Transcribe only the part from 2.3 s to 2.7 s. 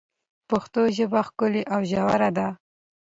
ده.